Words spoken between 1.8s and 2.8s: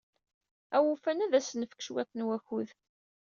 cwiṭ n wakud.